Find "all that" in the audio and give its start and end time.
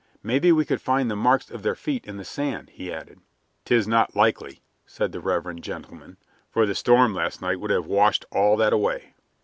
8.31-8.73